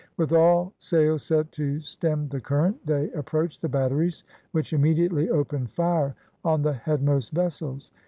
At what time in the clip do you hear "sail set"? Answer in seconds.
0.79-1.51